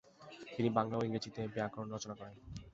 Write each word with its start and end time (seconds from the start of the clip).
তিনি 0.55 0.69
বাংলা 0.77 0.95
ও 0.97 1.05
ইংরেজিতে 1.07 1.41
ব্যাকরণ 1.55 1.87
রচনা 1.91 2.15
করেন। 2.19 2.35